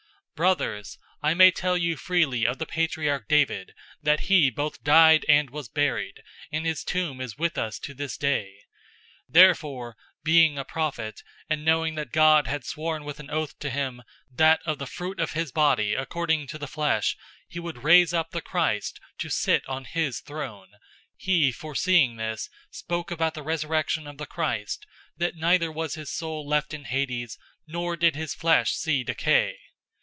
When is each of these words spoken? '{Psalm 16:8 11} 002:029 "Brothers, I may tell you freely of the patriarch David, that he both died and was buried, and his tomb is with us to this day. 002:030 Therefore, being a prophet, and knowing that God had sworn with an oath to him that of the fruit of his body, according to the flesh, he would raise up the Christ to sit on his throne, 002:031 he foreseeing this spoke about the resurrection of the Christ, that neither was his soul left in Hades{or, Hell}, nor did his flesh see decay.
'{Psalm 0.33 0.57
16:8 0.57 0.57
11} 0.57 0.57
002:029 0.57 0.57
"Brothers, 0.73 0.99
I 1.21 1.33
may 1.35 1.51
tell 1.51 1.77
you 1.77 1.95
freely 1.97 2.45
of 2.47 2.57
the 2.57 2.65
patriarch 2.65 3.27
David, 3.27 3.75
that 4.01 4.19
he 4.21 4.49
both 4.49 4.83
died 4.83 5.23
and 5.29 5.51
was 5.51 5.69
buried, 5.69 6.23
and 6.51 6.65
his 6.65 6.83
tomb 6.83 7.21
is 7.21 7.37
with 7.37 7.59
us 7.59 7.77
to 7.77 7.93
this 7.93 8.17
day. 8.17 8.61
002:030 9.29 9.33
Therefore, 9.33 9.95
being 10.23 10.57
a 10.57 10.65
prophet, 10.65 11.21
and 11.47 11.63
knowing 11.63 11.93
that 11.93 12.11
God 12.11 12.47
had 12.47 12.65
sworn 12.65 13.03
with 13.03 13.19
an 13.19 13.29
oath 13.29 13.59
to 13.59 13.69
him 13.69 14.01
that 14.31 14.61
of 14.65 14.79
the 14.79 14.87
fruit 14.87 15.19
of 15.19 15.33
his 15.33 15.51
body, 15.51 15.93
according 15.93 16.47
to 16.47 16.57
the 16.57 16.65
flesh, 16.67 17.15
he 17.47 17.59
would 17.59 17.83
raise 17.83 18.11
up 18.11 18.31
the 18.31 18.41
Christ 18.41 18.99
to 19.19 19.29
sit 19.29 19.63
on 19.69 19.85
his 19.85 20.21
throne, 20.21 20.69
002:031 20.69 20.71
he 21.17 21.51
foreseeing 21.51 22.15
this 22.15 22.49
spoke 22.71 23.11
about 23.11 23.35
the 23.35 23.43
resurrection 23.43 24.07
of 24.07 24.17
the 24.17 24.25
Christ, 24.25 24.87
that 25.15 25.35
neither 25.35 25.71
was 25.71 25.93
his 25.93 26.11
soul 26.11 26.47
left 26.47 26.73
in 26.73 26.85
Hades{or, 26.85 27.37
Hell}, 27.37 27.57
nor 27.67 27.95
did 27.95 28.15
his 28.15 28.33
flesh 28.33 28.71
see 28.71 29.03
decay. 29.03 29.55